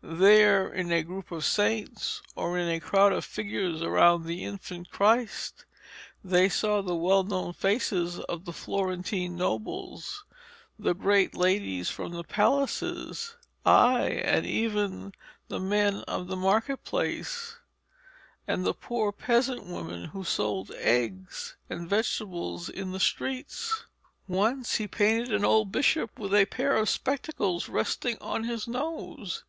[0.00, 4.90] There, in a group of saints, or in a crowd of figures around the Infant
[4.90, 5.64] Christ,
[6.22, 10.24] they saw the well known faces of Florentine nobles,
[10.78, 13.36] the great ladies from the palaces,
[13.66, 15.12] ay, and even
[15.48, 17.56] the men of the market place,
[18.46, 23.84] and the poor peasant women who sold eggs and vegetables in the streets.
[24.28, 29.44] Once he painted an old bishop with a pair of spectacles resting on his nose.